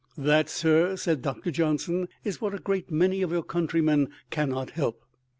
[0.17, 5.05] "That, sir," said Doctor Johnson, "is what a great many of your countrymen cannot help."